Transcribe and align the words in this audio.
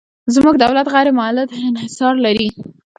زموږ 0.35 0.55
دولت 0.63 0.87
غیر 0.93 1.07
مولد 1.17 1.49
انحصار 1.67 2.13
لري. 2.25 2.49